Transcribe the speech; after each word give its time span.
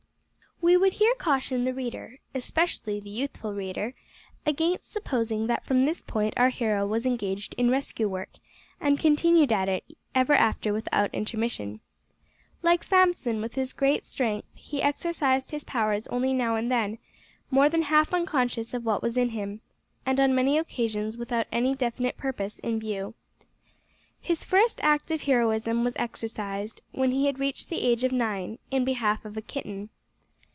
We 0.63 0.77
would 0.77 0.93
here 0.93 1.15
caution 1.15 1.63
the 1.63 1.73
reader 1.73 2.19
especially 2.35 2.99
the 2.99 3.09
youthful 3.09 3.51
reader 3.55 3.95
against 4.45 4.91
supposing 4.93 5.47
that 5.47 5.65
from 5.65 5.85
this 5.85 6.03
point 6.03 6.35
our 6.37 6.49
hero 6.49 6.85
was 6.85 7.03
engaged 7.03 7.55
in 7.57 7.71
rescue 7.71 8.07
work, 8.07 8.29
and 8.79 8.99
continued 8.99 9.51
at 9.51 9.67
it 9.67 9.83
ever 10.13 10.33
after 10.33 10.71
without 10.71 11.11
intermission. 11.15 11.79
Like 12.61 12.83
Samson, 12.83 13.41
with 13.41 13.55
his 13.55 13.73
great 13.73 14.05
strength, 14.05 14.47
he 14.53 14.83
exercised 14.83 15.49
his 15.49 15.63
powers 15.63 16.05
only 16.07 16.31
now 16.31 16.55
and 16.55 16.71
then 16.71 16.99
more 17.49 17.67
than 17.67 17.81
half 17.81 18.13
unconscious 18.13 18.71
of 18.75 18.85
what 18.85 19.01
was 19.01 19.17
in 19.17 19.29
him 19.29 19.61
and 20.05 20.19
on 20.19 20.35
many 20.35 20.59
occasions 20.59 21.17
without 21.17 21.47
any 21.51 21.73
definite 21.73 22.17
purpose 22.17 22.59
in 22.59 22.79
view. 22.79 23.15
His 24.21 24.43
first 24.43 24.79
act 24.83 25.09
of 25.09 25.23
heroism 25.23 25.83
was 25.83 25.95
exercised, 25.97 26.81
when 26.91 27.09
he 27.09 27.25
had 27.25 27.39
reached 27.39 27.69
the 27.69 27.81
age 27.81 28.03
of 28.03 28.11
nine, 28.11 28.59
in 28.69 28.85
behalf 28.85 29.25
of 29.25 29.35
a 29.35 29.41
kitten. 29.41 29.89